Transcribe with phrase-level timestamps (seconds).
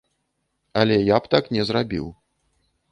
[0.81, 2.13] Але я б так не зрабіў.